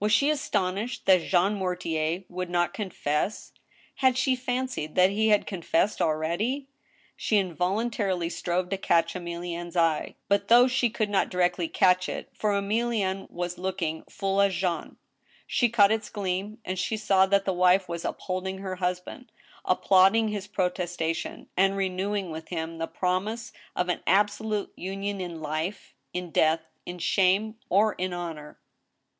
Was 0.00 0.10
she 0.12 0.28
astonished 0.28 1.06
that 1.06 1.22
Jean 1.22 1.54
Mortier 1.54 2.24
would 2.28 2.50
not 2.50 2.74
confess? 2.74 3.52
Had 3.94 4.18
she 4.18 4.34
fancied 4.34 4.96
that 4.96 5.10
he 5.10 5.28
had 5.28 5.46
confessed 5.46 6.02
already? 6.02 6.66
She 7.16 7.36
involuntarily 7.38 8.28
strove 8.28 8.70
to 8.70 8.76
catch 8.76 9.14
Emilienne's 9.14 9.76
eye. 9.76 10.16
But, 10.26 10.48
though 10.48 10.66
she 10.66 10.90
could 10.90 11.08
not 11.08 11.30
directly 11.30 11.68
catch 11.68 12.08
it, 12.08 12.28
for 12.34 12.54
Emilienne 12.54 13.30
was 13.30 13.56
looking 13.56 14.02
full 14.10 14.42
at 14.42 14.50
Jean, 14.50 14.96
she 15.46 15.68
caught 15.68 15.92
its 15.92 16.10
gleam, 16.10 16.58
and 16.64 16.76
she 16.76 16.96
saw 16.96 17.26
that 17.26 17.44
the 17.44 17.52
wife 17.52 17.88
was 17.88 18.04
uphold 18.04 18.48
ing 18.48 18.58
her 18.58 18.74
husband, 18.74 19.30
applauding 19.64 20.26
his 20.26 20.48
protestation, 20.48 21.46
and 21.56 21.76
renewing 21.76 22.32
with 22.32 22.48
him 22.48 22.78
the 22.78 22.88
promise 22.88 23.52
of 23.76 23.88
an 23.88 24.00
absolute 24.08 24.72
union 24.74 25.20
in 25.20 25.40
life, 25.40 25.94
in 26.12 26.32
death, 26.32 26.62
in 26.84 26.98
shame, 26.98 27.54
or 27.70 27.92
in 27.92 28.12
honor. 28.12 28.58